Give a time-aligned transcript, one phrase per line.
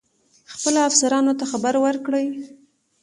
[0.53, 2.25] خپلو افسرانو ته خبر ورکړی.